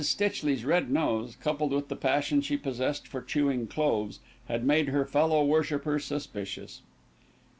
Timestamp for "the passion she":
1.87-2.57